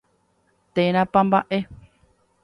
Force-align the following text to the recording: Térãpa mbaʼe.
Térãpa 0.73 1.19
mbaʼe. 1.27 1.57